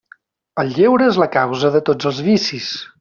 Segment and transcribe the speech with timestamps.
[0.63, 2.73] El lleure és la causa de tots els vicis.